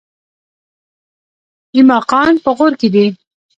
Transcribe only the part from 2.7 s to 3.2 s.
کې دي؟